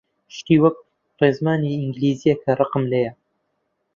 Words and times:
شتی 0.35 0.55
وەک 0.63 0.75
ڕێزمانی 1.19 1.77
ئینگلیزییە 1.81 2.35
کە 2.43 2.51
ڕقم 2.59 2.83
لێیە! 2.91 3.11